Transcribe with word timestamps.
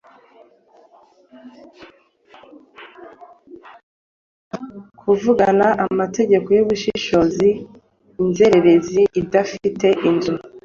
Kuvugana 4.99 5.67
amategeko 5.85 6.47
yubushishozi 6.57 7.49
inzererezi 8.23 9.01
idafite 9.21 9.87
inzu, 10.09 10.33